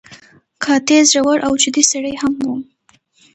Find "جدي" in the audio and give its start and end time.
1.61-1.83